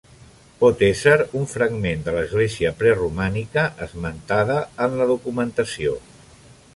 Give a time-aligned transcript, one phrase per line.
[0.61, 5.95] Pot ésser un fragment de l'església preromànica esmentada en la documentació.